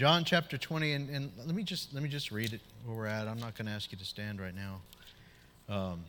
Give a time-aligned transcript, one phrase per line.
[0.00, 3.04] John chapter 20, and, and let me just let me just read it where we're
[3.04, 3.28] at.
[3.28, 4.80] I'm not going to ask you to stand right now.
[5.68, 6.00] Um,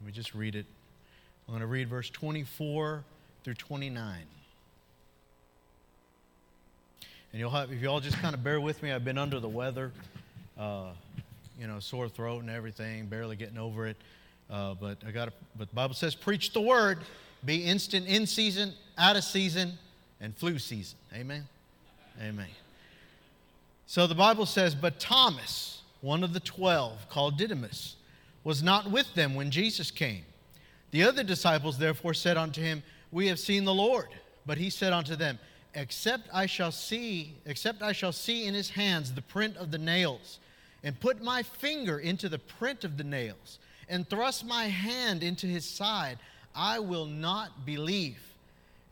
[0.00, 0.64] let me just read it.
[1.48, 3.02] I'm going to read verse 24
[3.42, 4.20] through 29.
[7.32, 9.40] And you'll have, if you all just kind of bear with me, I've been under
[9.40, 9.90] the weather,
[10.56, 10.90] uh,
[11.60, 13.96] you know, sore throat and everything, barely getting over it.
[14.48, 17.00] Uh, but I got, but the Bible says, preach the word,
[17.44, 19.72] be instant in season, out of season,
[20.20, 20.96] and flu season.
[21.12, 21.48] Amen.
[22.22, 22.46] Amen.
[23.88, 27.96] So the Bible says, But Thomas, one of the twelve, called Didymus,
[28.44, 30.24] was not with them when Jesus came.
[30.90, 34.08] The other disciples therefore said unto him, We have seen the Lord.
[34.44, 35.38] But he said unto them,
[35.74, 39.78] Except I shall see, except I shall see in his hands the print of the
[39.78, 40.38] nails,
[40.84, 43.58] and put my finger into the print of the nails,
[43.88, 46.18] and thrust my hand into his side,
[46.54, 48.20] I will not believe.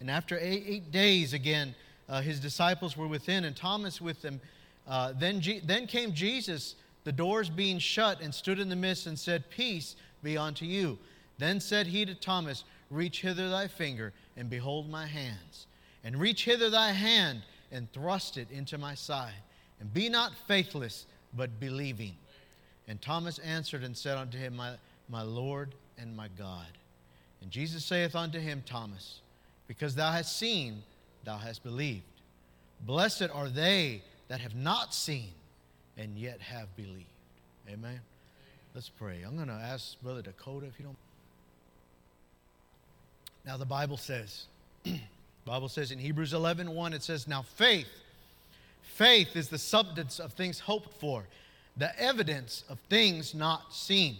[0.01, 1.75] And after eight, eight days again,
[2.09, 4.41] uh, his disciples were within, and Thomas with them.
[4.87, 9.07] Uh, then, G- then came Jesus, the doors being shut, and stood in the midst
[9.07, 10.99] and said, Peace be unto you.
[11.39, 15.67] Then said he to Thomas, Reach hither thy finger, and behold my hands.
[16.05, 19.35] And reach hither thy hand, and thrust it into my side.
[19.81, 22.15] And be not faithless, but believing.
[22.89, 24.75] And Thomas answered and said unto him, My,
[25.09, 26.67] my Lord and my God.
[27.43, 29.21] And Jesus saith unto him, Thomas,
[29.67, 30.83] because thou hast seen,
[31.25, 32.05] thou hast believed.
[32.81, 35.31] Blessed are they that have not seen
[35.97, 37.05] and yet have believed.
[37.69, 38.01] Amen.
[38.75, 39.23] Let's pray.
[39.27, 40.97] I'm going to ask Brother Dakota if you don't.
[43.47, 44.47] Now the Bible says,
[45.45, 47.89] Bible says in Hebrews 11, 1, it says, Now faith,
[48.83, 51.25] faith is the substance of things hoped for,
[51.77, 54.17] the evidence of things not seen.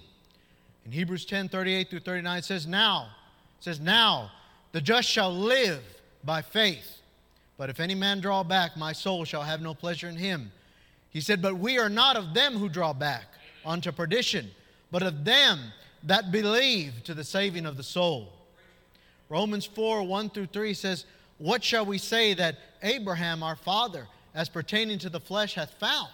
[0.85, 3.09] In Hebrews 10, 38 through 39, it says, Now,
[3.59, 4.31] it says, Now
[4.73, 5.83] the just shall live
[6.23, 7.01] by faith.
[7.59, 10.53] But if any man draw back, my soul shall have no pleasure in him.
[11.11, 13.25] He said, But we are not of them who draw back
[13.65, 14.51] unto perdition,
[14.91, 15.61] but of them
[16.03, 18.33] that believe to the saving of the soul.
[19.29, 21.05] Romans 4 1 through 3 says,
[21.39, 26.11] What shall we say that Abraham our father, as pertaining to the flesh, hath found?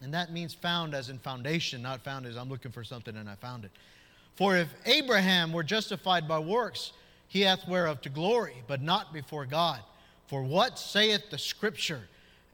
[0.00, 3.28] And that means found as in foundation, not found as I'm looking for something and
[3.28, 3.70] I found it.
[4.36, 6.92] For if Abraham were justified by works,
[7.26, 9.80] he hath whereof to glory, but not before God.
[10.28, 12.02] For what saith the Scripture?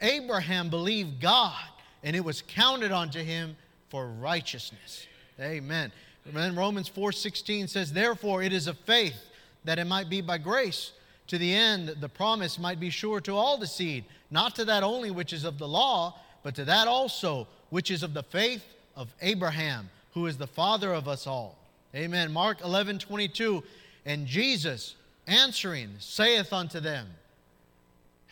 [0.00, 1.62] Abraham believed God,
[2.02, 3.56] and it was counted unto him
[3.90, 5.06] for righteousness.
[5.40, 5.92] Amen.
[6.24, 9.28] Then Romans 4:16 says, Therefore it is of faith
[9.64, 10.92] that it might be by grace,
[11.26, 14.82] to the end the promise might be sure to all the seed, not to that
[14.82, 18.64] only which is of the law, but to that also which is of the faith
[18.94, 21.58] of Abraham, who is the father of us all.
[21.94, 22.32] Amen.
[22.32, 23.64] Mark 11, 22.
[24.06, 24.94] And Jesus
[25.26, 27.06] answering saith unto them,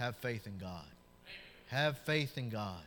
[0.02, 0.84] Have faith in God.
[1.68, 2.82] Have faith in God.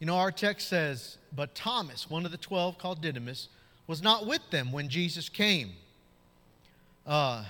[0.00, 3.48] You know, our text says, But Thomas, one of the twelve called Didymus,
[3.86, 5.70] was not with them when Jesus came.
[7.06, 7.42] Uh,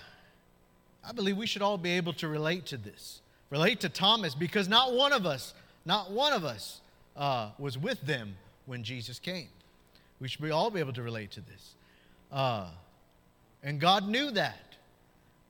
[1.05, 3.23] I believe we should all be able to relate to this.
[3.51, 5.53] Relate to Thomas because not one of us,
[5.85, 6.81] not one of us
[7.17, 9.49] uh, was with them when Jesus came.
[10.21, 11.75] We should be all be able to relate to this.
[12.31, 12.69] Uh,
[13.65, 14.77] and God knew that.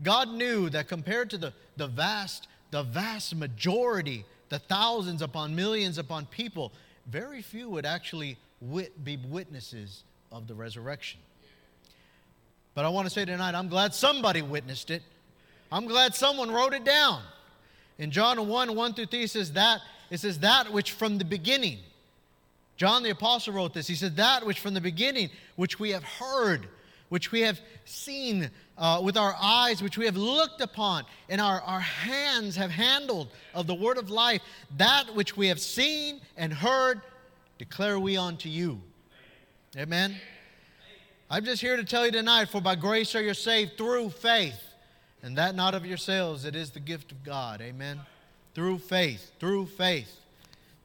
[0.03, 5.99] God knew that compared to the, the vast, the vast majority, the thousands upon millions
[5.99, 6.73] upon people,
[7.07, 11.21] very few would actually wit, be witnesses of the resurrection.
[12.75, 15.03] But I want to say tonight, I'm glad somebody witnessed it.
[15.73, 17.23] I'm glad someone wrote it down.
[17.99, 19.81] In John 1, 1 through 3, it says that,
[20.11, 21.79] it says that which from the beginning.
[22.77, 23.89] John the Apostle wrote this.
[23.89, 26.69] He said, That which from the beginning, which we have heard,
[27.09, 31.61] which we have seen uh, with our eyes, which we have looked upon, and our,
[31.63, 34.41] our hands have handled of the word of life,
[34.77, 37.01] that which we have seen and heard,
[37.59, 38.81] declare we unto you.
[39.77, 40.15] Amen.
[41.31, 44.63] I'm just here to tell you tonight, for by grace are you saved through faith,
[45.23, 47.61] and that not of yourselves, it is the gift of God.
[47.61, 48.01] Amen.
[48.55, 50.21] Through faith, through faith.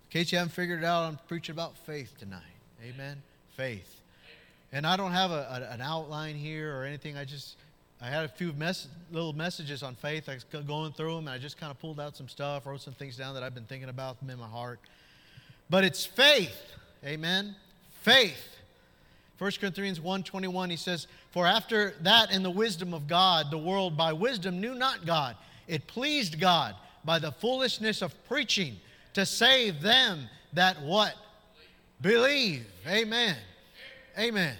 [0.05, 2.41] In case you haven't figured it out, I'm preaching about faith tonight.
[2.83, 3.21] Amen.
[3.55, 4.01] Faith.
[4.71, 7.15] And I don't have a, a, an outline here or anything.
[7.15, 7.55] I just,
[8.03, 8.53] I had a few
[9.11, 10.27] little messages on faith.
[10.27, 12.81] I was going through them, and I just kind of pulled out some stuff, wrote
[12.81, 14.79] some things down that I've been thinking about in my heart.
[15.69, 16.73] But it's faith.
[17.05, 17.55] Amen.
[18.01, 18.53] Faith
[19.43, 23.97] 1 Corinthians 1:21 he says, "For after that in the wisdom of God, the world
[23.97, 25.35] by wisdom knew not God.
[25.67, 28.79] It pleased God by the foolishness of preaching
[29.13, 31.17] to save them that what?
[31.99, 33.37] Believe." Amen.
[34.17, 34.57] Amen.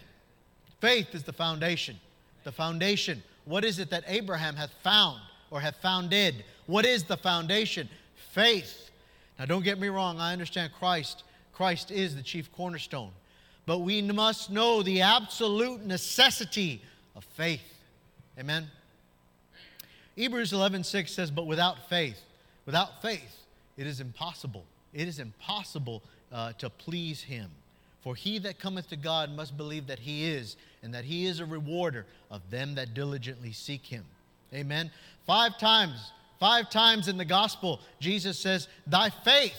[0.82, 2.00] Faith is the foundation.
[2.44, 3.24] The foundation.
[3.46, 5.20] What is it that Abraham hath found
[5.52, 6.44] or hath founded?
[6.66, 7.90] What is the foundation?
[8.32, 8.90] Faith.
[9.38, 11.24] Now, don't get me wrong, I understand Christ.
[11.52, 13.12] Christ is the chief cornerstone.
[13.66, 16.82] But we must know the absolute necessity
[17.16, 17.62] of faith.
[18.40, 18.70] Amen.
[20.16, 22.22] Hebrews 11:6 says, "But without faith,
[22.66, 23.44] without faith,
[23.78, 24.66] it is impossible.
[24.94, 27.50] It is impossible uh, to please Him.
[28.04, 31.40] For he that cometh to God must believe that He is, and that He is
[31.40, 34.06] a rewarder of them that diligently seek Him."
[34.54, 34.92] Amen.
[35.26, 39.56] Five times, five times in the gospel, Jesus says, "Thy faith."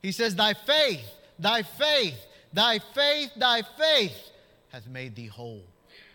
[0.00, 1.04] He says, "Thy faith,
[1.38, 2.18] thy faith,
[2.52, 4.30] thy faith, thy faith
[4.70, 5.62] hath made thee whole."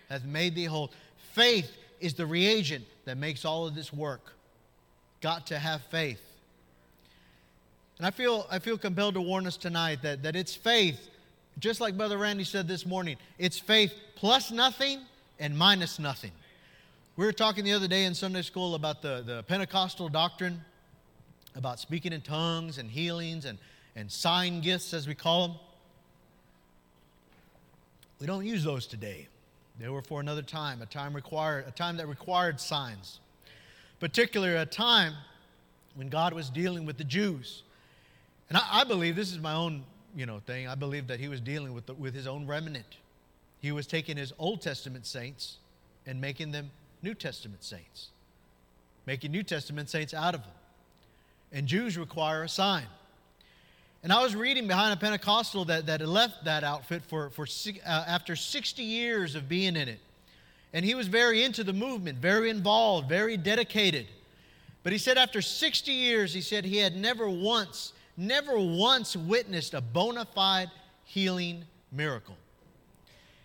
[0.09, 0.91] Hath made thee whole.
[1.33, 4.33] Faith is the reagent that makes all of this work.
[5.19, 6.21] Got to have faith.
[7.97, 11.09] And I feel, I feel compelled to warn us tonight that, that it's faith,
[11.59, 15.01] just like Brother Randy said this morning, it's faith plus nothing
[15.39, 16.31] and minus nothing.
[17.15, 20.63] We were talking the other day in Sunday school about the, the Pentecostal doctrine,
[21.55, 23.57] about speaking in tongues and healings and,
[23.95, 25.57] and sign gifts, as we call them.
[28.19, 29.27] We don't use those today.
[29.79, 33.19] They were for another time, a time required, a time that required signs.
[33.99, 35.13] Particularly a time
[35.95, 37.63] when God was dealing with the Jews.
[38.49, 39.83] And I, I believe this is my own,
[40.17, 40.67] you know, thing.
[40.67, 42.97] I believe that he was dealing with, the, with his own remnant.
[43.61, 45.57] He was taking his Old Testament saints
[46.07, 46.71] and making them
[47.03, 48.09] New Testament saints,
[49.05, 50.51] making New Testament saints out of them.
[51.51, 52.87] And Jews require a sign.
[54.01, 57.45] And I was reading behind a Pentecostal that, that left that outfit for, for
[57.85, 59.99] uh, after 60 years of being in it.
[60.73, 64.07] And he was very into the movement, very involved, very dedicated.
[64.81, 69.73] But he said after 60 years, he said he had never once, never once witnessed
[69.73, 70.69] a bona fide
[71.05, 72.35] healing miracle.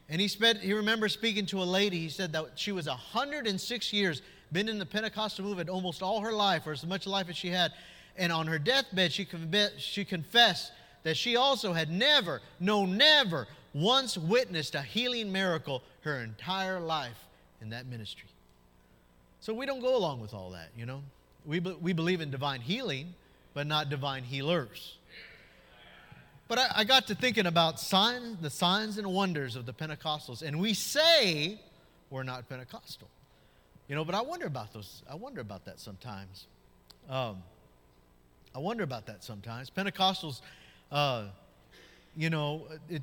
[0.08, 3.92] And he, spent, he remembers speaking to a lady, he said that she was 106
[3.92, 7.36] years, been in the Pentecostal movement almost all her life, or as much life as
[7.36, 7.72] she had.
[8.16, 9.26] And on her deathbed, she,
[9.78, 10.72] she confessed
[11.02, 17.26] that she also had never, no, never once witnessed a healing miracle her entire life
[17.60, 18.28] in that ministry.
[19.40, 21.02] So we don't go along with all that, you know.
[21.46, 23.14] We, be, we believe in divine healing,
[23.54, 24.96] but not divine healers.
[26.48, 30.60] But I, I got to thinking about the signs and wonders of the Pentecostals, and
[30.60, 31.58] we say
[32.10, 33.08] we're not Pentecostal,
[33.88, 34.04] you know.
[34.04, 35.02] But I wonder about those.
[35.10, 36.46] I wonder about that sometimes.
[37.08, 37.42] Um,
[38.54, 39.70] I wonder about that sometimes.
[39.70, 40.42] Pentecostals,
[40.90, 41.28] uh,
[42.16, 43.02] you know, it,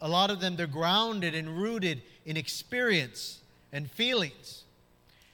[0.00, 3.40] a lot of them, they're grounded and rooted in experience
[3.72, 4.64] and feelings.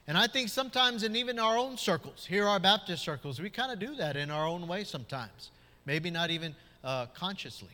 [0.07, 3.73] And I think sometimes, in even our own circles, here our Baptist circles, we kind
[3.73, 5.51] of do that in our own way sometimes.
[5.87, 7.71] Maybe not even uh, consciously,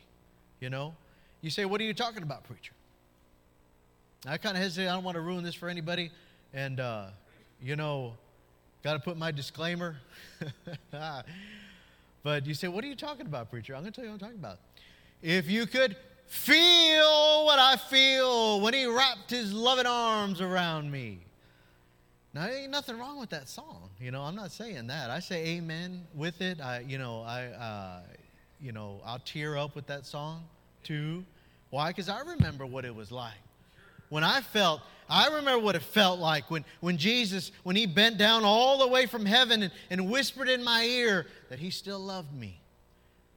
[0.60, 0.94] you know.
[1.40, 2.72] You say, What are you talking about, preacher?
[4.26, 4.88] I kind of hesitate.
[4.88, 6.10] I don't want to ruin this for anybody.
[6.52, 7.06] And, uh,
[7.60, 8.14] you know,
[8.84, 9.96] got to put my disclaimer.
[12.22, 13.74] but you say, What are you talking about, preacher?
[13.74, 14.58] I'm going to tell you what I'm talking about.
[15.20, 21.18] If you could feel what I feel when he wrapped his loving arms around me.
[22.32, 23.90] Now, there ain't nothing wrong with that song.
[24.00, 25.10] You know, I'm not saying that.
[25.10, 26.60] I say amen with it.
[26.60, 28.00] I, you know, I, uh,
[28.60, 30.44] you know, I'll tear up with that song
[30.84, 31.24] too.
[31.70, 31.88] Why?
[31.90, 33.34] Because I remember what it was like
[34.10, 38.18] when I felt, I remember what it felt like when, when Jesus, when he bent
[38.18, 41.98] down all the way from heaven and, and whispered in my ear that he still
[41.98, 42.60] loved me.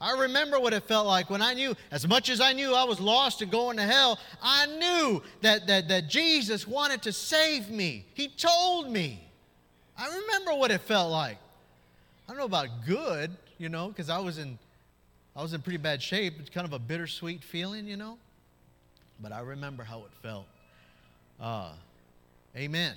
[0.03, 2.83] I remember what it felt like when I knew, as much as I knew I
[2.83, 7.69] was lost and going to hell, I knew that, that, that Jesus wanted to save
[7.69, 8.05] me.
[8.13, 9.25] He told me.
[9.97, 11.37] I remember what it felt like.
[12.27, 14.59] I don't know about good, you know, because I was in
[15.35, 16.35] I was in pretty bad shape.
[16.39, 18.17] It's kind of a bittersweet feeling, you know.
[19.21, 20.45] But I remember how it felt.
[21.39, 21.71] Uh,
[22.55, 22.93] amen.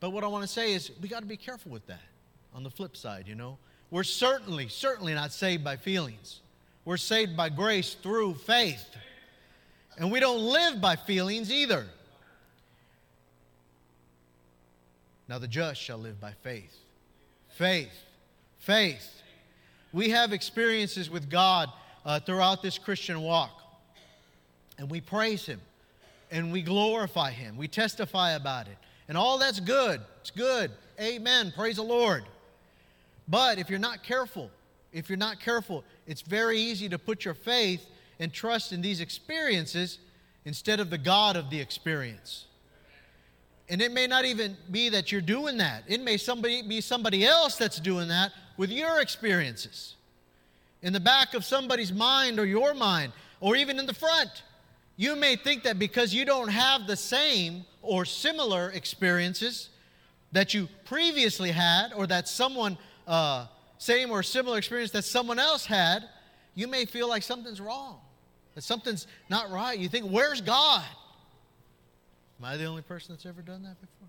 [0.00, 2.02] But what I want to say is we got to be careful with that
[2.54, 3.56] on the flip side, you know.
[3.92, 6.40] We're certainly, certainly not saved by feelings.
[6.86, 8.82] We're saved by grace through faith.
[9.98, 11.84] And we don't live by feelings either.
[15.28, 16.74] Now the just shall live by faith.
[17.50, 17.92] Faith.
[18.60, 19.06] Faith.
[19.92, 21.68] We have experiences with God
[22.06, 23.60] uh, throughout this Christian walk.
[24.78, 25.60] And we praise Him
[26.30, 27.58] and we glorify Him.
[27.58, 28.78] We testify about it.
[29.06, 30.00] And all that's good.
[30.22, 30.70] It's good.
[30.98, 31.52] Amen.
[31.54, 32.24] Praise the Lord.
[33.28, 34.50] But if you're not careful,
[34.92, 37.86] if you're not careful, it's very easy to put your faith
[38.18, 39.98] and trust in these experiences
[40.44, 42.46] instead of the God of the experience.
[43.68, 45.84] And it may not even be that you're doing that.
[45.86, 49.94] It may somebody be somebody else that's doing that with your experiences.
[50.82, 53.12] In the back of somebody's mind or your mind,
[53.42, 54.44] or even in the front.
[54.96, 59.68] You may think that because you don't have the same or similar experiences
[60.30, 63.46] that you previously had, or that someone, uh,
[63.78, 66.04] same or similar experience that someone else had,
[66.54, 67.98] you may feel like something's wrong,
[68.54, 69.78] that something's not right.
[69.78, 70.84] You think, where's God?
[72.38, 74.08] Am I the only person that's ever done that before?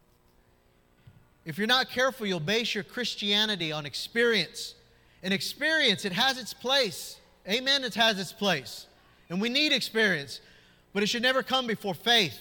[1.45, 4.75] If you're not careful, you'll base your Christianity on experience.
[5.23, 7.17] And experience, it has its place.
[7.47, 8.87] Amen, it has its place.
[9.29, 10.39] And we need experience,
[10.93, 12.39] but it should never come before faith.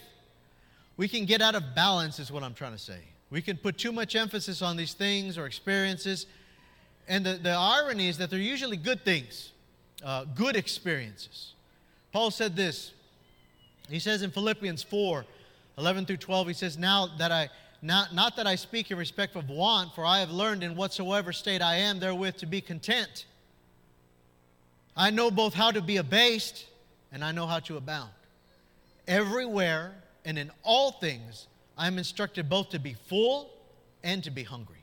[0.97, 3.00] We can get out of balance, is what I'm trying to say.
[3.30, 6.26] We can put too much emphasis on these things or experiences.
[7.12, 9.52] And the, the irony is that they're usually good things,
[10.02, 11.52] uh, good experiences.
[12.11, 12.92] Paul said this.
[13.90, 15.26] He says in Philippians 4
[15.76, 17.50] 11 through 12, he says, Now that I
[17.83, 21.35] not, not that I speak in respect of want, for I have learned in whatsoever
[21.35, 23.26] state I am therewith to be content.
[24.97, 26.64] I know both how to be abased
[27.12, 28.11] and I know how to abound.
[29.07, 29.92] Everywhere
[30.25, 33.50] and in all things, I am instructed both to be full
[34.02, 34.83] and to be hungry,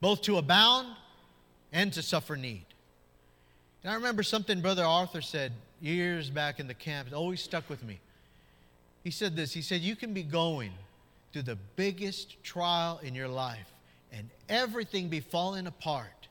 [0.00, 0.96] both to abound
[1.76, 2.64] and to suffer need.
[3.82, 5.52] And I remember something Brother Arthur said
[5.82, 8.00] years back in the camp, it always stuck with me.
[9.04, 10.72] He said this He said, You can be going
[11.32, 13.70] through the biggest trial in your life
[14.10, 16.28] and everything be falling apart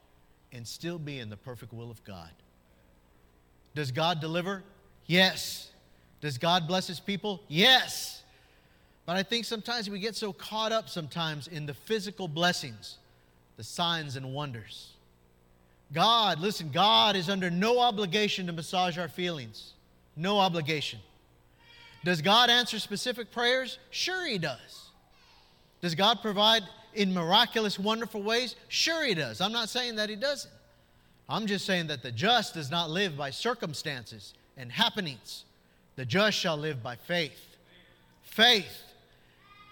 [0.51, 2.31] and still be in the perfect will of God.
[3.75, 4.63] Does God deliver?
[5.05, 5.69] Yes.
[6.21, 7.43] Does God bless his people?
[7.47, 8.23] Yes.
[9.05, 12.97] But I think sometimes we get so caught up sometimes in the physical blessings,
[13.57, 14.94] the signs and wonders.
[15.93, 19.73] God, listen, God is under no obligation to massage our feelings.
[20.15, 20.99] No obligation.
[22.03, 23.79] Does God answer specific prayers?
[23.89, 24.89] Sure, He does.
[25.81, 26.63] Does God provide
[26.93, 28.55] in miraculous, wonderful ways?
[28.67, 29.41] Sure, He does.
[29.41, 30.53] I'm not saying that He doesn't.
[31.27, 35.45] I'm just saying that the just does not live by circumstances and happenings.
[35.95, 37.57] The just shall live by faith.
[38.21, 38.83] Faith.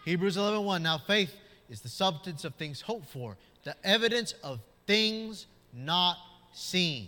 [0.06, 0.64] Hebrews 11:1.
[0.64, 0.84] 1.
[0.84, 1.34] Now faith
[1.70, 6.18] is the substance of things hoped for, the evidence of things not
[6.54, 7.08] seen.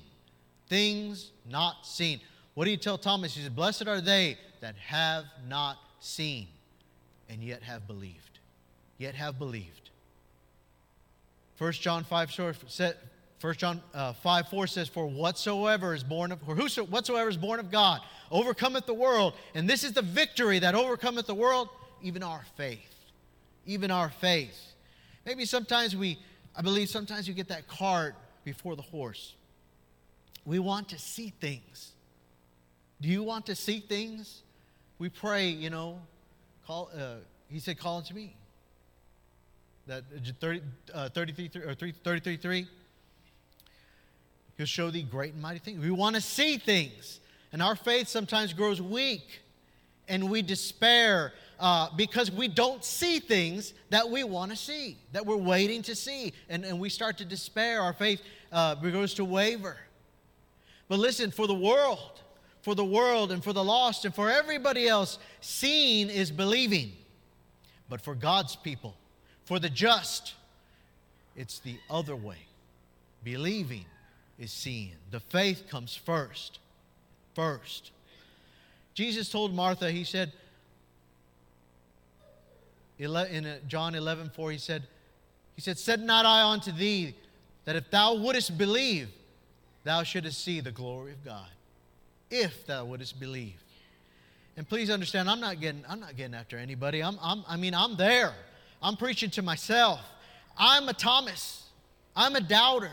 [0.68, 2.20] Things not seen.
[2.56, 3.36] What do you tell Thomas?
[3.36, 6.48] He said, Blessed are they that have not seen
[7.30, 8.40] and yet have believed.
[8.98, 9.90] Yet have believed.
[11.58, 12.32] 1 John 5
[12.68, 12.96] said,
[13.42, 17.38] 1 John uh, 5 4 says, For whatsoever is born of, or whoso, whatsoever is
[17.38, 19.34] born of God overcometh the world.
[19.54, 21.70] And this is the victory that overcometh the world,
[22.02, 22.80] even our faith.
[23.66, 24.74] Even our faith.
[25.26, 26.18] Maybe sometimes we,
[26.56, 28.16] I believe sometimes you get that cart
[28.46, 29.34] before the horse.
[30.46, 31.92] We want to see things.
[33.02, 34.44] Do you want to see things?
[35.00, 36.00] We pray, you know,
[36.66, 37.16] call, uh,
[37.50, 38.38] he said, call unto me.
[39.88, 40.62] That uh, 30,
[40.94, 42.68] uh, 33, or 33, 3.
[44.58, 45.84] He'll show thee great and mighty things.
[45.84, 47.20] We want to see things.
[47.52, 49.42] And our faith sometimes grows weak
[50.08, 55.26] and we despair uh, because we don't see things that we want to see, that
[55.26, 56.34] we're waiting to see.
[56.50, 57.82] And, and we start to despair.
[57.82, 58.22] Our faith
[58.52, 59.78] uh, begins to waver.
[60.88, 62.22] But listen, for the world,
[62.62, 66.92] for the world and for the lost and for everybody else, seeing is believing.
[67.90, 68.96] But for God's people,
[69.46, 70.34] for the just,
[71.36, 72.38] it's the other way.
[73.24, 73.86] Believing
[74.38, 74.94] is seeing.
[75.12, 76.60] The faith comes first.
[77.34, 77.92] First.
[78.94, 80.32] Jesus told Martha, He said,
[82.98, 84.84] in uh, John 11, 4, He said,
[85.56, 87.16] He said, Said not I unto thee
[87.66, 89.10] that if thou wouldest believe,
[89.84, 91.48] thou shouldest see the glory of God.
[92.30, 93.62] If thou wouldest believe.
[94.58, 97.04] And please understand, I'm not getting, I'm not getting after anybody.
[97.04, 98.34] I'm, I'm, I mean, I'm there.
[98.82, 100.00] I'm preaching to myself.
[100.58, 101.64] I'm a Thomas.
[102.16, 102.92] I'm a doubter.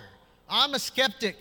[0.49, 1.37] I'm a skeptic.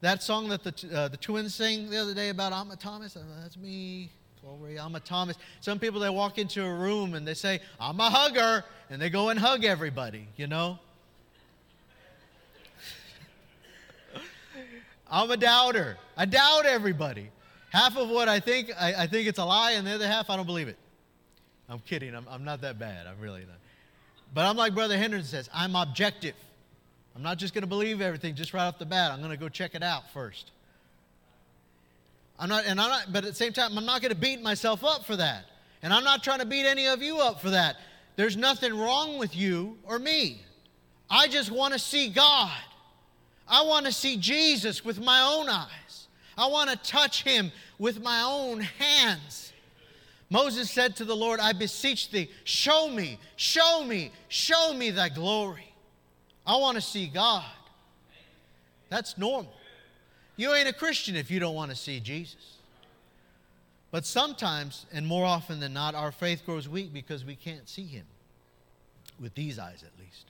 [0.00, 3.16] That song that the, uh, the twins sang the other day about I'm a Thomas,
[3.40, 4.10] that's me.
[4.44, 5.38] Glory, I'm a Thomas.
[5.60, 9.08] Some people, they walk into a room and they say, I'm a hugger, and they
[9.08, 10.78] go and hug everybody, you know?
[15.10, 15.96] I'm a doubter.
[16.14, 17.30] I doubt everybody.
[17.70, 20.28] Half of what I think, I, I, think it's a lie, and the other half,
[20.28, 20.76] I don't believe it.
[21.70, 22.14] I'm kidding.
[22.14, 23.06] I'm, I'm not that bad.
[23.06, 23.56] I'm really not.
[24.34, 26.34] But I'm like Brother Henderson says, I'm objective.
[27.16, 29.10] I'm not just going to believe everything just right off the bat.
[29.10, 30.50] I'm going to go check it out first.
[32.44, 34.42] I'm not, and I'm not, but at the same time, I'm not going to beat
[34.42, 35.46] myself up for that.
[35.82, 37.76] And I'm not trying to beat any of you up for that.
[38.16, 40.42] There's nothing wrong with you or me.
[41.08, 42.52] I just want to see God.
[43.48, 46.08] I want to see Jesus with my own eyes.
[46.36, 49.54] I want to touch him with my own hands.
[50.28, 55.08] Moses said to the Lord, I beseech thee, show me, show me, show me thy
[55.08, 55.72] glory.
[56.46, 57.46] I want to see God.
[58.90, 59.50] That's normal.
[60.36, 62.58] You ain't a Christian if you don't want to see Jesus.
[63.90, 67.86] But sometimes, and more often than not, our faith grows weak because we can't see
[67.86, 68.06] Him.
[69.20, 70.26] With these eyes, at least.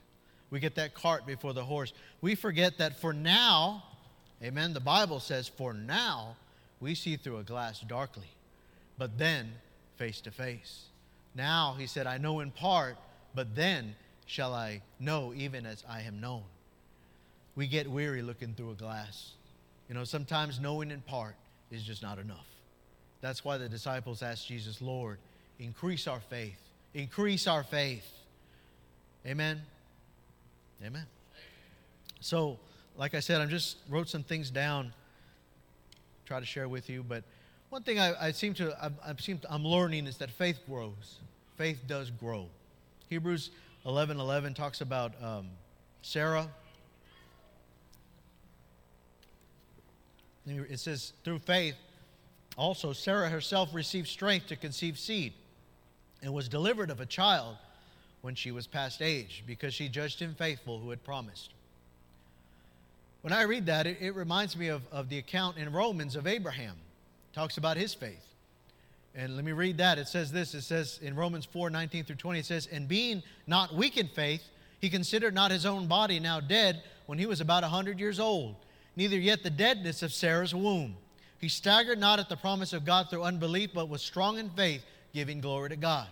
[0.51, 1.91] we get that cart before the horse.
[2.21, 3.83] We forget that for now,
[4.43, 6.35] amen, the Bible says, for now,
[6.79, 8.29] we see through a glass darkly,
[8.99, 9.51] but then
[9.97, 10.83] face to face.
[11.33, 12.97] Now, he said, I know in part,
[13.33, 13.95] but then
[14.27, 16.43] shall I know even as I am known.
[17.55, 19.31] We get weary looking through a glass.
[19.89, 21.35] You know, sometimes knowing in part
[21.71, 22.47] is just not enough.
[23.21, 25.17] That's why the disciples asked Jesus, Lord,
[25.59, 26.59] increase our faith.
[26.93, 28.05] Increase our faith.
[29.25, 29.61] Amen.
[30.85, 31.05] Amen.
[32.19, 32.59] So,
[32.97, 34.93] like I said, I just wrote some things down,
[36.25, 37.03] try to share with you.
[37.03, 37.23] But
[37.69, 40.59] one thing I, I seem to, I, I seem to, I'm learning is that faith
[40.67, 41.19] grows.
[41.57, 42.47] Faith does grow.
[43.09, 43.51] Hebrews
[43.85, 45.47] 11 11 talks about um,
[46.01, 46.47] Sarah.
[50.45, 51.75] It says, through faith,
[52.57, 55.33] also Sarah herself received strength to conceive seed
[56.21, 57.57] and was delivered of a child
[58.21, 61.51] when she was past age, because she judged him faithful who had promised.
[63.21, 66.27] When I read that, it, it reminds me of, of the account in Romans of
[66.27, 66.75] Abraham.
[67.31, 68.25] It talks about his faith.
[69.15, 69.97] And let me read that.
[69.97, 73.23] It says this it says in Romans 4 19 through 20, it says, And being
[73.47, 74.43] not weak in faith,
[74.81, 78.19] he considered not his own body now dead when he was about a 100 years
[78.19, 78.55] old,
[78.95, 80.95] neither yet the deadness of Sarah's womb.
[81.39, 84.83] He staggered not at the promise of God through unbelief, but was strong in faith,
[85.13, 86.07] giving glory to God.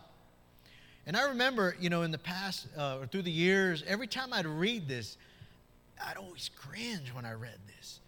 [1.06, 4.32] And I remember, you know, in the past uh, or through the years, every time
[4.32, 5.18] I'd read this,
[6.06, 8.00] I'd always cringe when I read this.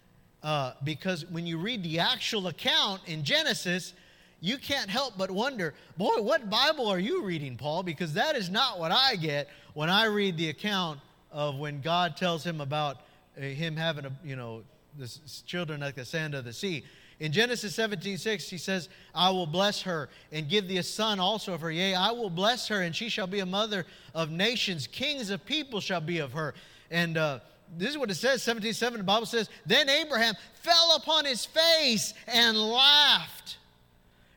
[0.44, 3.94] Uh, because when you read the actual account in Genesis,
[4.42, 7.84] you can't help but wonder, boy, what Bible are you reading, Paul?
[7.84, 11.00] Because that is not what I get when I read the account
[11.32, 12.98] of when God tells him about
[13.38, 14.64] him having a, you know,
[14.98, 16.84] the children like the sand of the sea.
[17.20, 21.20] In Genesis 17, 6, he says, I will bless her and give thee a son
[21.20, 21.72] also of her.
[21.72, 24.88] Yea, I will bless her, and she shall be a mother of nations.
[24.88, 26.54] Kings of people shall be of her.
[26.92, 27.40] And uh,
[27.78, 31.46] this is what it says, 17, 7, the Bible says, Then Abraham fell upon his
[31.46, 33.58] face and laughed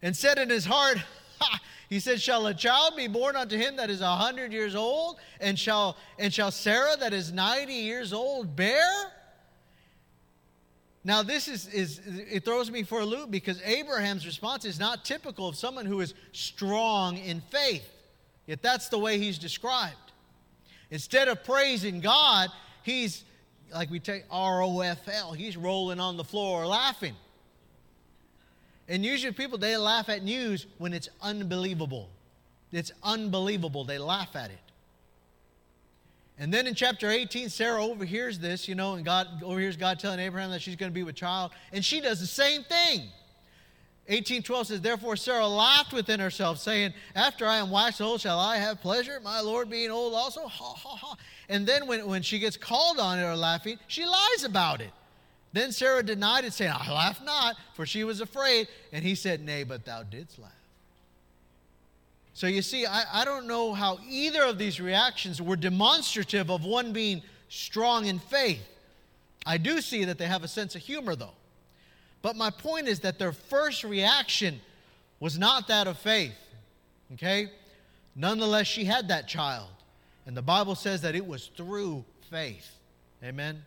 [0.02, 0.98] and said in his heart,
[1.88, 5.18] he said, Shall a child be born unto him that is a hundred years old?
[5.40, 9.12] And shall, and shall Sarah that is ninety years old bear?
[11.04, 15.06] Now, this is, is, it throws me for a loop because Abraham's response is not
[15.06, 17.88] typical of someone who is strong in faith.
[18.46, 19.94] Yet that's the way he's described.
[20.90, 22.50] Instead of praising God,
[22.82, 23.24] he's,
[23.72, 27.14] like we take R O F L, he's rolling on the floor laughing.
[28.88, 32.08] And usually people, they laugh at news when it's unbelievable.
[32.72, 33.84] It's unbelievable.
[33.84, 34.58] They laugh at it.
[36.38, 40.20] And then in chapter 18, Sarah overhears this, you know, and God overhears God telling
[40.20, 43.08] Abraham that she's going to be with child, and she does the same thing.
[44.08, 48.56] 18:12 says, Therefore Sarah laughed within herself, saying, After I am waxed old, shall I
[48.56, 50.46] have pleasure, my Lord being old also?
[50.46, 51.16] Ha ha ha.
[51.48, 54.92] And then when, when she gets called on it or laughing, she lies about it.
[55.52, 58.68] Then Sarah denied it, saying, I laugh not, for she was afraid.
[58.92, 60.52] And he said, Nay, but thou didst laugh.
[62.34, 66.64] So you see, I, I don't know how either of these reactions were demonstrative of
[66.64, 68.62] one being strong in faith.
[69.44, 71.32] I do see that they have a sense of humor, though.
[72.22, 74.60] But my point is that their first reaction
[75.18, 76.36] was not that of faith.
[77.14, 77.50] Okay?
[78.14, 79.68] Nonetheless, she had that child.
[80.26, 82.70] And the Bible says that it was through faith.
[83.24, 83.62] Amen?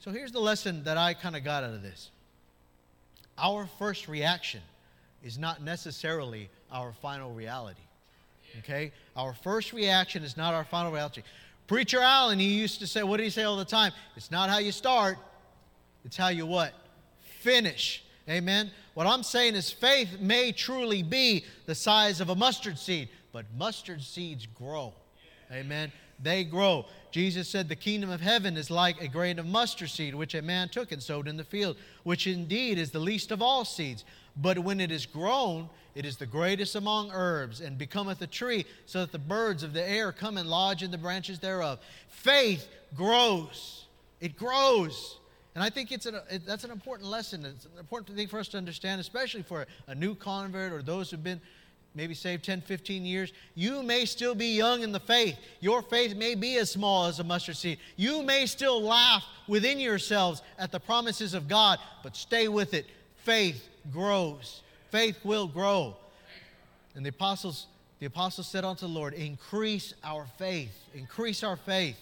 [0.00, 2.10] So here's the lesson that I kind of got out of this
[3.38, 4.60] our first reaction
[5.22, 7.80] is not necessarily our final reality.
[8.58, 8.92] Okay?
[9.16, 11.22] Our first reaction is not our final reality.
[11.66, 13.92] Preacher Allen, he used to say, what did he say all the time?
[14.16, 15.18] It's not how you start,
[16.04, 16.72] it's how you what?
[17.40, 18.02] Finish.
[18.28, 18.70] Amen.
[18.94, 23.44] What I'm saying is faith may truly be the size of a mustard seed, but
[23.56, 24.92] mustard seeds grow.
[25.52, 25.92] Amen.
[26.22, 26.86] They grow.
[27.10, 30.42] Jesus said the kingdom of heaven is like a grain of mustard seed, which a
[30.42, 34.04] man took and sowed in the field, which indeed is the least of all seeds.
[34.36, 38.64] But when it is grown, it is the greatest among herbs, and becometh a tree,
[38.86, 41.80] so that the birds of the air come and lodge in the branches thereof.
[42.08, 43.86] Faith grows.
[44.20, 45.18] It grows.
[45.54, 47.44] And I think it's an, it, that's an important lesson.
[47.44, 51.10] It's an important thing for us to understand, especially for a new convert or those
[51.10, 51.40] who've been
[51.94, 53.32] maybe saved 10, 15 years.
[53.54, 55.36] You may still be young in the faith.
[55.60, 57.78] Your faith may be as small as a mustard seed.
[57.96, 62.86] You may still laugh within yourselves at the promises of God, but stay with it.
[63.24, 65.96] Faith grows faith will grow.
[66.94, 67.66] And the apostles,
[67.98, 71.98] the apostles said unto the Lord, increase our faith, increase our faith.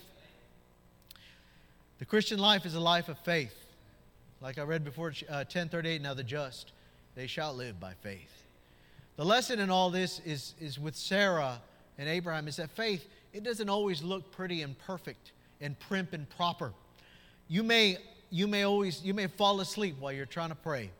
[1.98, 3.54] The Christian life is a life of faith.
[4.40, 6.72] Like I read before, uh, 1038, now the just,
[7.16, 8.37] they shall live by faith.
[9.18, 11.60] The lesson in all this is, is with Sarah
[11.98, 16.30] and Abraham is that faith, it doesn't always look pretty and perfect and primp and
[16.30, 16.72] proper.
[17.48, 17.98] You may,
[18.30, 20.90] you may always, you may fall asleep while you're trying to pray.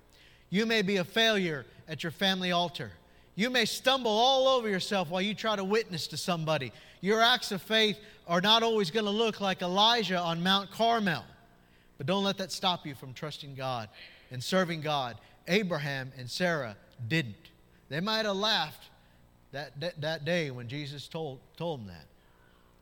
[0.51, 2.91] You may be a failure at your family altar.
[3.37, 6.73] You may stumble all over yourself while you try to witness to somebody.
[7.01, 11.25] Your acts of faith are not always going to look like Elijah on Mount Carmel.
[11.99, 13.89] But don't let that stop you from trusting God
[14.33, 15.17] and serving God.
[15.47, 16.75] Abraham and Sarah
[17.07, 17.37] didn't.
[17.89, 18.91] They might have laughed
[19.53, 22.07] that, that, that day when Jesus told, told them that.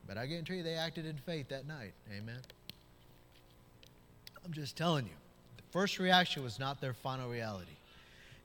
[0.06, 1.92] But I guarantee you they acted in faith that night.
[2.16, 2.38] Amen.
[4.44, 5.12] I'm just telling you,
[5.56, 7.72] the first reaction was not their final reality.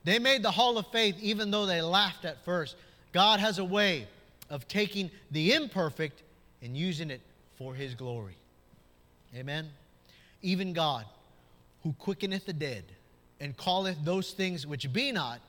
[0.04, 2.76] They made the hall of faith even though they laughed at first.
[3.12, 4.08] God has a way
[4.50, 6.24] of taking the imperfect
[6.62, 7.22] and using it
[7.58, 8.36] for his glory.
[9.36, 9.70] Amen.
[10.42, 11.06] Even God,
[11.84, 12.84] who quickeneth the dead
[13.40, 15.40] and calleth those things which be not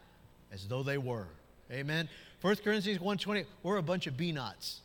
[0.53, 1.27] as though they were.
[1.71, 2.09] Amen.
[2.41, 4.81] 1 Corinthians 1.20, we're a bunch of be nots.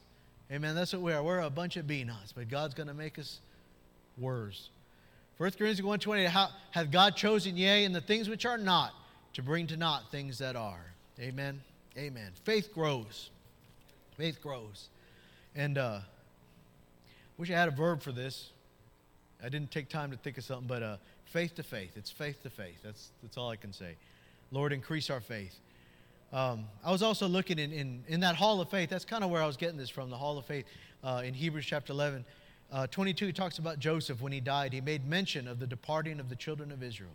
[0.52, 0.76] Amen.
[0.76, 1.22] That's what we are.
[1.22, 3.40] We're a bunch of be nots, but God's going to make us
[4.18, 4.70] worse.
[5.38, 8.94] 1 Corinthians 1.20, how hath God chosen, yea, and the things which are not,
[9.34, 10.86] to bring to naught things that are.
[11.20, 11.62] Amen.
[11.98, 12.32] Amen.
[12.44, 13.30] Faith grows.
[14.18, 14.88] Faith grows.
[15.56, 16.00] And uh
[17.38, 18.50] wish I had a verb for this.
[19.44, 21.92] I didn't take time to think of something, but uh, faith to faith.
[21.96, 22.80] It's faith to faith.
[22.84, 23.96] That's, that's all I can say.
[24.52, 25.56] Lord, increase our faith.
[26.32, 28.90] Um, I was also looking in, in, in, that hall of faith.
[28.90, 30.66] That's kind of where I was getting this from, the hall of faith
[31.04, 32.26] uh, in Hebrews chapter 11.
[32.72, 34.74] Uh, 22 talks about Joseph when he died.
[34.74, 37.12] He made mention of the departing of the children of Israel.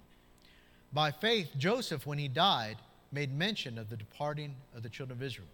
[0.94, 2.76] By faith, Joseph, when he died,
[3.12, 5.48] made mention of the departing of the children of Israel.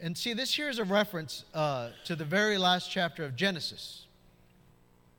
[0.00, 4.04] And see, this here is a reference uh, to the very last chapter of Genesis,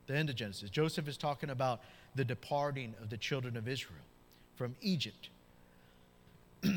[0.06, 0.70] the end of Genesis.
[0.70, 1.82] Joseph is talking about
[2.14, 3.98] the departing of the children of Israel
[4.56, 5.30] from Egypt.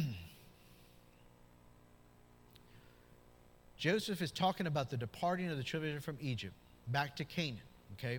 [3.79, 6.55] Joseph is talking about the departing of the children from Egypt
[6.89, 7.61] back to Canaan.
[7.99, 8.19] Okay?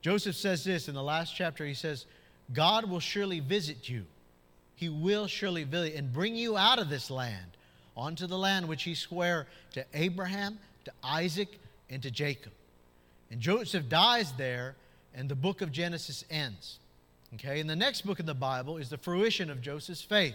[0.00, 1.66] Joseph says this in the last chapter.
[1.66, 2.06] He says,
[2.52, 4.04] God will surely visit you.
[4.76, 7.56] He will surely visit and bring you out of this land
[7.96, 11.58] onto the land which he swore to Abraham, to Isaac,
[11.90, 12.52] and to Jacob.
[13.30, 14.74] And Joseph dies there,
[15.14, 16.78] and the book of Genesis ends.
[17.34, 20.34] Okay, and the next book in the Bible is the fruition of Joseph's faith.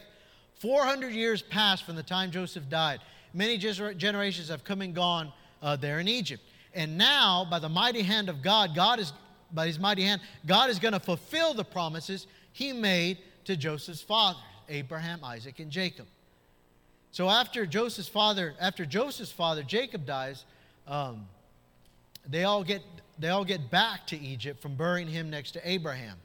[0.59, 2.99] 400 years passed from the time Joseph died.
[3.33, 6.41] Many generations have come and gone uh, there in Egypt.
[6.73, 9.13] And now, by the mighty hand of God, God is,
[9.51, 14.01] by his mighty hand, God is going to fulfill the promises he made to Joseph's
[14.01, 14.39] father,
[14.69, 16.07] Abraham, Isaac, and Jacob.
[17.11, 20.43] So after Joseph's father, after Joseph's father Jacob dies,
[20.87, 21.27] um,
[22.27, 22.81] they all get
[23.17, 26.17] they all get back to Egypt from burying him next to Abraham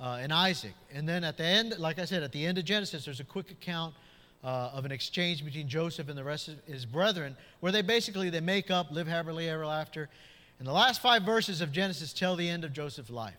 [0.00, 0.74] uh, and Isaac.
[0.92, 3.24] And then at the end, like I said, at the end of Genesis, there's a
[3.24, 3.94] quick account
[4.42, 8.30] uh, of an exchange between Joseph and the rest of his brethren, where they basically
[8.30, 10.08] they make up, live happily ever after.
[10.58, 13.36] And the last five verses of Genesis tell the end of Joseph's life.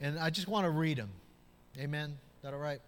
[0.00, 1.10] And I just want to read them.
[1.78, 2.10] Amen.
[2.10, 2.80] Is that all right?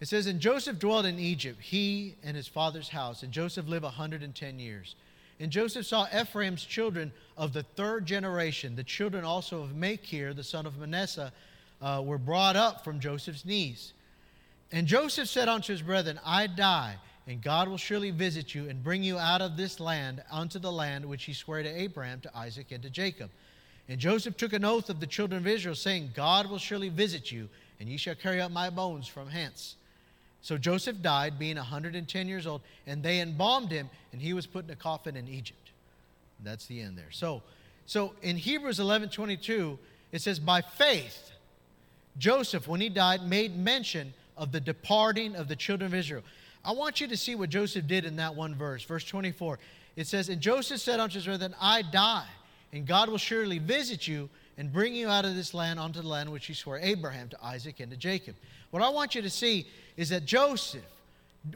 [0.00, 3.84] It says, And Joseph dwelt in Egypt, he and his father's house, and Joseph lived
[3.84, 4.94] a 110 years.
[5.40, 10.44] And Joseph saw Ephraim's children of the third generation, the children also of Machir, the
[10.44, 11.32] son of Manasseh,
[11.80, 13.92] uh, were brought up from Joseph's knees.
[14.72, 18.82] And Joseph said unto his brethren, I die, and God will surely visit you and
[18.82, 22.36] bring you out of this land unto the land which he swore to Abraham, to
[22.36, 23.30] Isaac, and to Jacob.
[23.88, 27.32] And Joseph took an oath of the children of Israel, saying, God will surely visit
[27.32, 27.48] you,
[27.80, 29.76] and ye shall carry up my bones from hence.
[30.42, 34.66] So Joseph died, being 110 years old, and they embalmed him, and he was put
[34.66, 35.70] in a coffin in Egypt.
[36.44, 37.10] That's the end there.
[37.10, 37.42] So,
[37.86, 39.78] so in Hebrews 11 22,
[40.12, 41.32] it says, By faith,
[42.18, 46.22] Joseph, when he died, made mention of the departing of the children of Israel.
[46.64, 49.58] I want you to see what Joseph did in that one verse, verse 24.
[49.96, 52.26] It says, And Joseph said unto Israel, Then I die,
[52.72, 56.08] and God will surely visit you and bring you out of this land unto the
[56.08, 58.34] land which he swore Abraham, to Isaac, and to Jacob.
[58.70, 60.84] What I want you to see is that Joseph,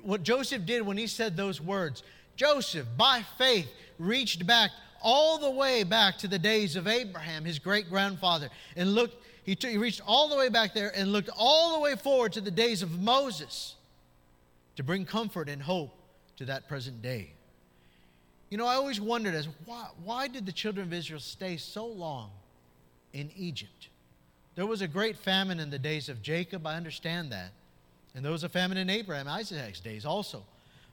[0.02, 2.02] what Joseph did when he said those words,
[2.36, 4.70] Joseph, by faith, reached back
[5.02, 9.56] all the way back to the days of Abraham, his great grandfather, and looked he,
[9.56, 12.40] t- he reached all the way back there and looked all the way forward to
[12.40, 13.74] the days of Moses
[14.76, 15.90] to bring comfort and hope
[16.36, 17.32] to that present day.
[18.50, 21.86] You know, I always wondered as why, why did the children of Israel stay so
[21.86, 22.30] long
[23.12, 23.88] in Egypt?
[24.54, 27.52] There was a great famine in the days of Jacob, I understand that.
[28.14, 30.44] And there was a famine in Abraham, Isaac's days also.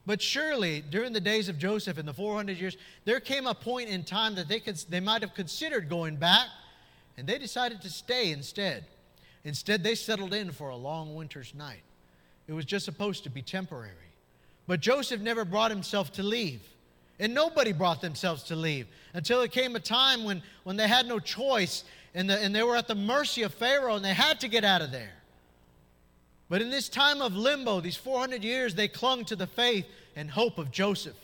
[0.05, 3.89] But surely, during the days of Joseph in the 400 years, there came a point
[3.89, 6.47] in time that they, could, they might have considered going back
[7.19, 8.85] and they decided to stay instead.
[9.43, 11.83] Instead, they settled in for a long winter's night.
[12.47, 13.93] It was just supposed to be temporary.
[14.67, 16.61] But Joseph never brought himself to leave.
[17.19, 21.05] And nobody brought themselves to leave until it came a time when, when they had
[21.05, 21.83] no choice
[22.15, 24.63] and, the, and they were at the mercy of Pharaoh and they had to get
[24.63, 25.11] out of there.
[26.47, 30.31] But in this time of limbo, these 400 years, they clung to the faith and
[30.31, 31.17] hope of Joseph.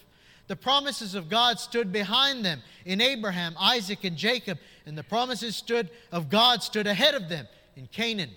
[0.48, 5.56] The promises of God stood behind them in Abraham, Isaac, and Jacob, and the promises
[5.56, 8.30] stood of God stood ahead of them in Canaan.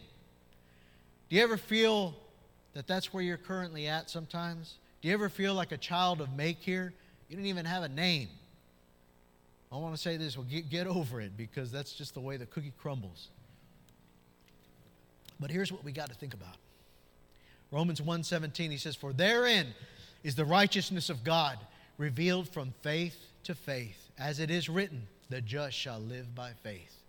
[1.28, 2.14] Do you ever feel
[2.72, 4.76] that that's where you're currently at sometimes?
[5.02, 6.94] Do you ever feel like a child of Machir?
[7.28, 8.28] You don't even have a name.
[9.70, 12.38] I want to say this, well, get, get over it because that's just the way
[12.38, 13.28] the cookie crumbles.
[15.38, 16.56] But here's what we got to think about.
[17.70, 19.74] Romans 1:17 he says for therein
[20.24, 21.58] is the righteousness of God
[21.98, 27.02] revealed from faith to faith as it is written the just shall live by faith.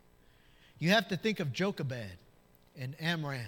[0.80, 2.18] You have to think of Jochebed
[2.78, 3.42] and Amram.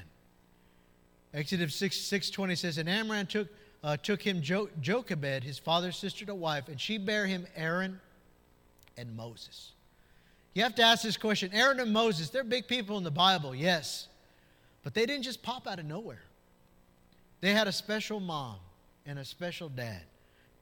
[1.34, 3.48] Exodus 6, 620 says, And Amram took,
[3.84, 8.00] uh, took him jo- Jochebed, his father's sister, to wife, and she bare him Aaron
[8.98, 9.72] and Moses.
[10.54, 13.56] You have to ask this question Aaron and Moses, they're big people in the Bible,
[13.56, 14.08] yes,
[14.84, 16.24] but they didn't just pop out of nowhere.
[17.40, 18.58] They had a special mom
[19.06, 20.02] and a special dad,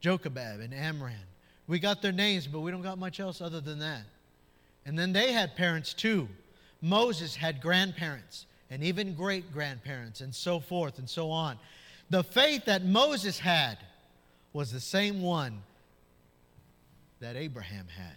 [0.02, 1.14] Jochebed and Amram.
[1.68, 4.04] We got their names, but we don't got much else other than that.
[4.86, 6.28] And then they had parents too.
[6.82, 11.58] Moses had grandparents and even great grandparents and so forth and so on.
[12.10, 13.78] The faith that Moses had
[14.54, 15.62] was the same one
[17.20, 18.16] that Abraham had.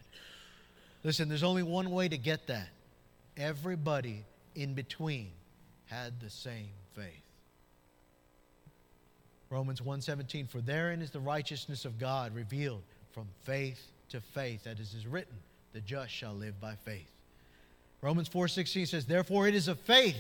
[1.05, 2.69] Listen, there's only one way to get that.
[3.37, 5.31] Everybody in between
[5.87, 7.23] had the same faith.
[9.53, 14.81] Romans 1:17 for therein is the righteousness of God revealed from faith to faith that
[14.81, 15.37] is written
[15.75, 17.11] the just shall live by faith.
[18.01, 20.17] Romans 4:16 says therefore it is of faith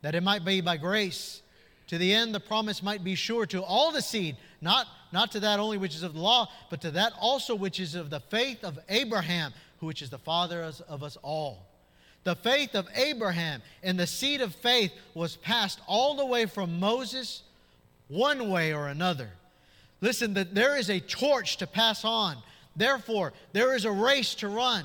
[0.00, 1.42] that it might be by grace
[1.86, 5.38] to the end the promise might be sure to all the seed not not to
[5.38, 8.18] that only which is of the law but to that also which is of the
[8.18, 11.68] faith of Abraham who which is the father of us all.
[12.24, 16.80] The faith of Abraham and the seed of faith was passed all the way from
[16.80, 17.44] Moses
[18.12, 19.30] one way or another.
[20.00, 22.36] Listen, that there is a torch to pass on.
[22.76, 24.84] Therefore, there is a race to run.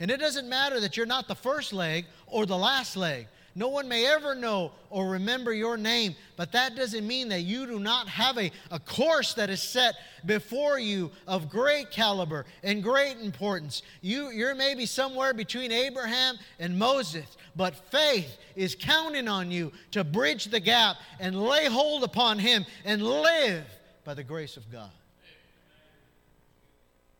[0.00, 3.28] And it doesn't matter that you're not the first leg or the last leg.
[3.54, 7.66] No one may ever know or remember your name, but that doesn't mean that you
[7.66, 12.82] do not have a, a course that is set before you of great caliber and
[12.82, 13.82] great importance.
[14.00, 20.02] You, you're maybe somewhere between Abraham and Moses, but faith is counting on you to
[20.02, 23.66] bridge the gap and lay hold upon Him and live
[24.04, 24.90] by the grace of God.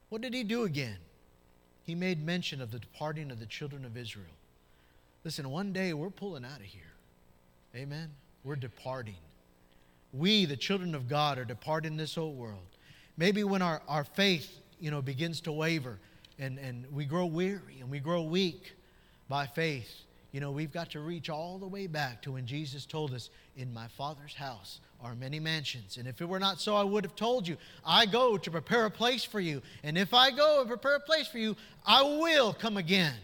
[0.08, 0.96] What did He do again?
[1.84, 4.26] He made mention of the departing of the children of Israel.
[5.24, 6.82] Listen, one day we're pulling out of here.
[7.76, 8.10] Amen.
[8.44, 8.60] We're mm.
[8.60, 9.16] departing.
[10.12, 12.58] We, the children of God, are departing this old world.
[13.16, 15.98] Maybe when our, our faith, you know, begins to waver
[16.38, 18.74] and, and we grow weary and we grow weak
[19.28, 19.90] by faith,
[20.32, 23.30] you know, we've got to reach all the way back to when Jesus told us,
[23.56, 25.98] In my Father's house are many mansions.
[25.98, 28.86] And if it were not so, I would have told you, I go to prepare
[28.86, 29.62] a place for you.
[29.84, 31.54] And if I go and prepare a place for you,
[31.86, 33.14] I will come again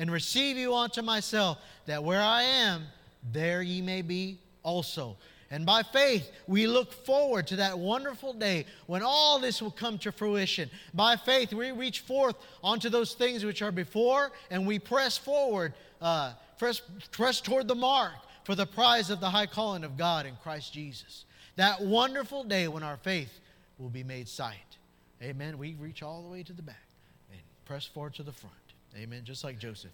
[0.00, 2.86] and receive you unto myself, that where I am,
[3.32, 5.18] there ye may be also.
[5.50, 9.98] And by faith, we look forward to that wonderful day when all this will come
[9.98, 10.70] to fruition.
[10.94, 15.74] By faith, we reach forth onto those things which are before, and we press forward,
[16.00, 20.24] uh, press, press toward the mark for the prize of the high calling of God
[20.24, 21.26] in Christ Jesus.
[21.56, 23.38] That wonderful day when our faith
[23.76, 24.78] will be made sight.
[25.22, 25.58] Amen.
[25.58, 26.88] We reach all the way to the back
[27.30, 28.54] and press forward to the front.
[28.96, 29.22] Amen.
[29.24, 29.92] Just like Joseph.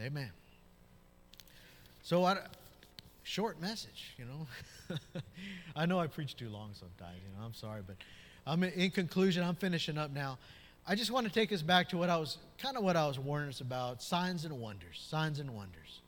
[0.00, 0.30] Amen.
[2.02, 2.38] So, I,
[3.22, 4.98] short message, you know.
[5.76, 7.44] I know I preach too long sometimes, you know.
[7.44, 7.96] I'm sorry, but
[8.46, 9.44] I'm in conclusion.
[9.44, 10.38] I'm finishing up now.
[10.86, 13.06] I just want to take us back to what I was kind of what I
[13.06, 15.04] was warning us about signs and wonders.
[15.08, 16.00] Signs and wonders.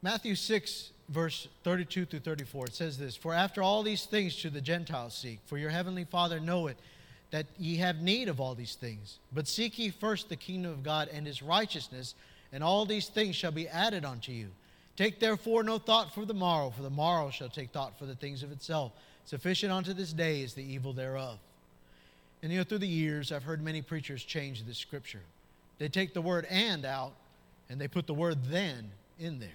[0.00, 4.54] Matthew 6, verse 32 through 34, it says this For after all these things should
[4.54, 6.76] the Gentiles seek, for your heavenly Father knoweth
[7.30, 9.18] that ye have need of all these things.
[9.32, 12.14] But seek ye first the kingdom of God and his righteousness,
[12.52, 14.48] and all these things shall be added unto you.
[14.96, 18.14] Take therefore no thought for the morrow, for the morrow shall take thought for the
[18.14, 18.92] things of itself.
[19.26, 21.38] Sufficient unto this day is the evil thereof.
[22.42, 25.22] And you know, through the years, I've heard many preachers change this scripture.
[25.78, 27.12] They take the word and out,
[27.68, 29.50] and they put the word then in there.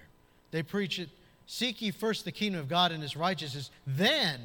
[0.51, 1.09] They preach it,
[1.47, 4.39] seek ye first the kingdom of God and his righteousness, then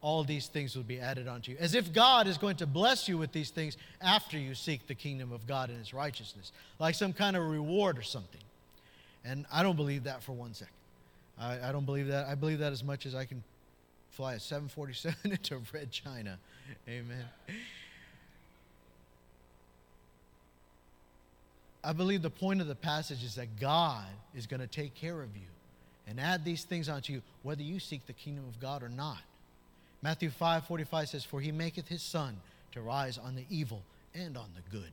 [0.00, 1.58] all these things will be added unto you.
[1.58, 4.94] As if God is going to bless you with these things after you seek the
[4.94, 8.40] kingdom of God and his righteousness, like some kind of reward or something.
[9.24, 10.74] And I don't believe that for one second.
[11.38, 12.26] I, I don't believe that.
[12.26, 13.42] I believe that as much as I can
[14.10, 16.38] fly a 747 into Red China.
[16.88, 17.24] Amen.
[21.82, 25.22] I believe the point of the passage is that God is going to take care
[25.22, 25.46] of you
[26.06, 29.18] and add these things onto you, whether you seek the kingdom of God or not.
[30.02, 32.36] Matthew 5 45 says, For he maketh his sun
[32.72, 33.82] to rise on the evil
[34.14, 34.92] and on the good,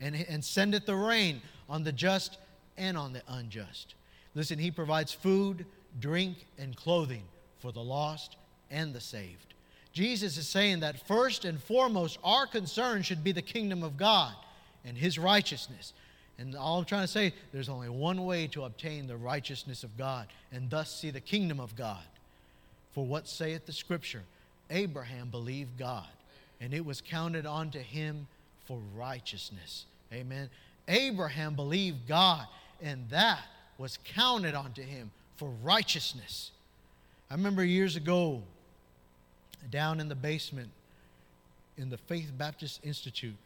[0.00, 2.38] and, and sendeth the rain on the just
[2.76, 3.94] and on the unjust.
[4.34, 5.64] Listen, he provides food,
[6.00, 7.22] drink, and clothing
[7.58, 8.36] for the lost
[8.70, 9.54] and the saved.
[9.92, 14.34] Jesus is saying that first and foremost, our concern should be the kingdom of God
[14.84, 15.94] and his righteousness.
[16.38, 19.96] And all I'm trying to say, there's only one way to obtain the righteousness of
[19.96, 22.04] God and thus see the kingdom of God.
[22.92, 24.22] For what saith the scripture?
[24.70, 26.06] Abraham believed God,
[26.60, 28.26] and it was counted unto him
[28.64, 29.86] for righteousness.
[30.12, 30.48] Amen.
[30.88, 32.46] Abraham believed God,
[32.82, 33.40] and that
[33.78, 36.52] was counted unto him for righteousness.
[37.30, 38.42] I remember years ago,
[39.70, 40.70] down in the basement
[41.76, 43.36] in the Faith Baptist Institute,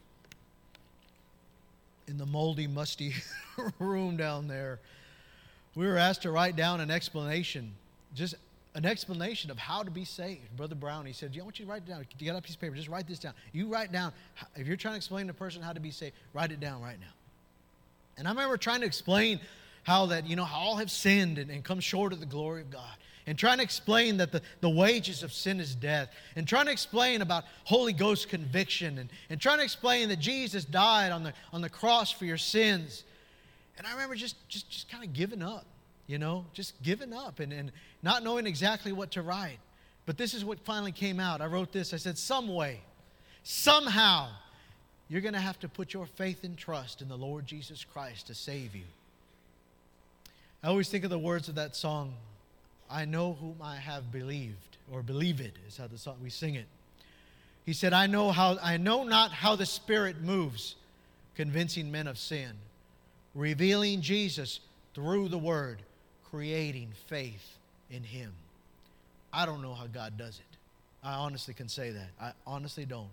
[2.07, 3.15] in the moldy, musty
[3.79, 4.81] room down there,
[5.75, 7.73] we were asked to write down an explanation,
[8.15, 8.35] just
[8.75, 10.57] an explanation of how to be saved.
[10.57, 12.07] Brother Brown, he said, I want you to write it down.
[12.19, 13.35] You got a piece of paper, just write this down.
[13.53, 14.13] You write down,
[14.55, 16.81] if you're trying to explain to a person how to be saved, write it down
[16.81, 17.13] right now.
[18.17, 19.41] And I remember trying to explain
[19.83, 22.61] how that, you know, how all have sinned and, and come short of the glory
[22.61, 22.95] of God.
[23.27, 26.11] And trying to explain that the, the wages of sin is death.
[26.37, 28.99] And trying to explain about Holy Ghost conviction.
[28.99, 32.39] And, and trying to explain that Jesus died on the, on the cross for your
[32.39, 33.05] sins.
[33.79, 35.65] And I remember just, just, just kind of giving up,
[36.11, 37.71] you know, just giving up and, and
[38.03, 39.61] not knowing exactly what to write.
[40.07, 41.41] But this is what finally came out.
[41.41, 41.95] I wrote this.
[41.95, 42.81] I said, some way,
[43.45, 44.31] somehow,
[45.09, 48.27] you're going to have to put your faith and trust in the Lord Jesus Christ
[48.27, 48.83] to save you.
[50.65, 52.15] I always think of the words of that song,
[52.91, 56.57] I know whom I have believed, or believe it is how the song we sing
[56.57, 56.67] it.
[57.65, 60.75] He said, I know how I know not how the Spirit moves,
[61.37, 62.51] convincing men of sin,
[63.33, 64.59] revealing Jesus
[64.93, 65.83] through the word,
[66.31, 67.57] creating faith
[67.91, 68.33] in him.
[69.33, 70.57] I don't know how God does it.
[71.03, 72.09] I honestly can say that.
[72.21, 73.09] I honestly don't.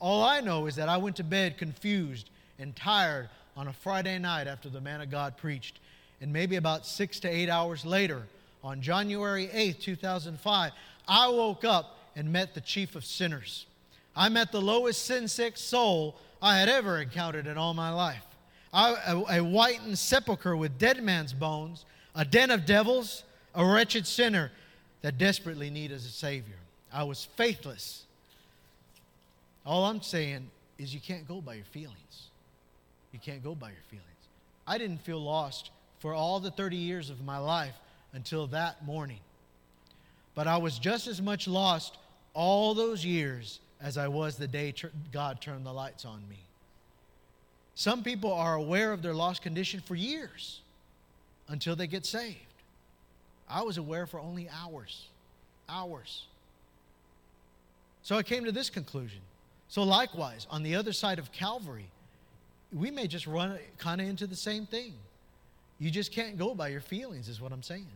[0.00, 4.18] All I know is that I went to bed confused and tired on a Friday
[4.18, 5.78] night after the man of God preached
[6.20, 8.22] and maybe about six to eight hours later,
[8.64, 10.72] on January 8th, 2005,
[11.06, 13.66] I woke up and met the chief of sinners.
[14.14, 18.24] I met the lowest sin sick soul I had ever encountered in all my life.
[18.72, 21.84] I, a, a whitened sepulchre with dead man's bones,
[22.16, 23.22] a den of devils,
[23.54, 24.50] a wretched sinner
[25.02, 26.56] that desperately needed a Savior.
[26.92, 28.04] I was faithless.
[29.64, 32.30] All I'm saying is you can't go by your feelings.
[33.12, 34.06] You can't go by your feelings.
[34.66, 37.74] I didn't feel lost for all the 30 years of my life
[38.14, 39.20] until that morning.
[40.34, 41.98] But I was just as much lost
[42.32, 44.72] all those years as I was the day
[45.12, 46.38] God turned the lights on me.
[47.74, 50.62] Some people are aware of their lost condition for years
[51.48, 52.38] until they get saved.
[53.48, 55.06] I was aware for only hours.
[55.68, 56.26] Hours.
[58.02, 59.20] So I came to this conclusion.
[59.68, 61.86] So, likewise, on the other side of Calvary,
[62.72, 64.94] we may just run kind of into the same thing.
[65.78, 67.86] You just can't go by your feelings, is what I'm saying.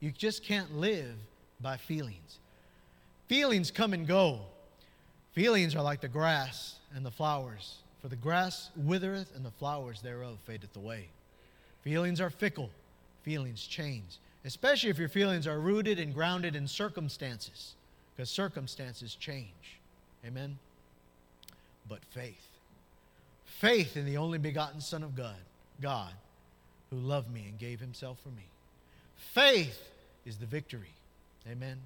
[0.00, 1.14] You just can't live
[1.60, 2.38] by feelings.
[3.28, 4.40] Feelings come and go.
[5.32, 7.78] Feelings are like the grass and the flowers.
[8.02, 11.08] For the grass withereth, and the flowers thereof fadeth away.
[11.82, 12.70] Feelings are fickle.
[13.26, 17.74] Feelings change, especially if your feelings are rooted and grounded in circumstances,
[18.14, 19.80] because circumstances change.
[20.24, 20.58] Amen?
[21.88, 22.46] But faith.
[23.44, 25.34] Faith in the only begotten Son of God,
[25.82, 26.12] God
[26.90, 28.46] who loved me and gave himself for me.
[29.16, 29.90] Faith
[30.24, 30.94] is the victory.
[31.50, 31.78] Amen.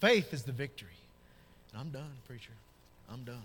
[0.00, 0.88] Faith is the victory.
[1.72, 2.52] And I'm done, preacher.
[3.10, 3.40] I'm done.